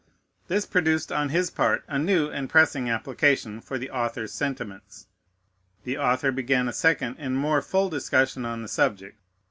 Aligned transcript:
This 0.47 0.65
produced 0.65 1.11
on 1.11 1.29
his 1.29 1.51
part 1.51 1.83
a 1.87 1.99
new 1.99 2.27
and 2.31 2.49
pressing 2.49 2.89
application 2.89 3.61
for 3.61 3.77
the 3.77 3.91
author's 3.91 4.33
sentiments. 4.33 5.05
The 5.83 5.99
author 5.99 6.31
began 6.31 6.67
a 6.67 6.73
second 6.73 7.17
and 7.19 7.37
more 7.37 7.61
full 7.61 7.87
discussion 7.91 8.43
on 8.43 8.63
the 8.63 8.67
subject. 8.67 9.19